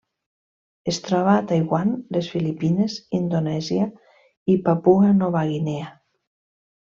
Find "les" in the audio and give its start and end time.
2.17-2.29